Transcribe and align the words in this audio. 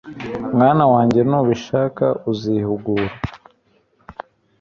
mwana 0.53 0.83
wanjye, 0.93 1.19
nubishaka 1.29 2.05
uzihugura 2.31 3.09